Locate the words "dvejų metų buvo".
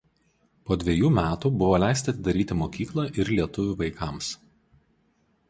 0.83-1.79